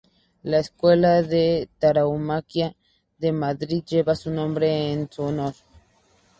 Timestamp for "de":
1.21-1.69, 3.19-3.31